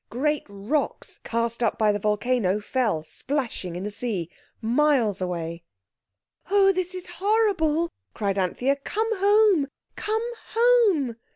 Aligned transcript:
Great 0.09 0.43
rocks 0.49 1.19
cast 1.19 1.61
up 1.61 1.77
by 1.77 1.91
the 1.91 1.99
volcano 1.99 2.59
fell 2.59 3.03
splashing 3.03 3.75
in 3.75 3.83
the 3.83 3.91
sea 3.91 4.31
miles 4.59 5.21
away. 5.21 5.61
"Oh, 6.49 6.71
this 6.71 6.95
is 6.95 7.05
horrible!" 7.21 7.91
cried 8.15 8.39
Anthea. 8.39 8.77
"Come 8.77 9.09
home, 9.17 9.67
come 9.95 10.25
home!" 10.55 11.17